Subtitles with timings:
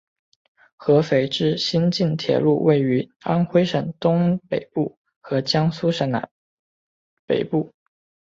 [0.77, 6.11] 合肥至新沂铁路位于安徽省东北部和江苏省
[7.27, 7.71] 北部。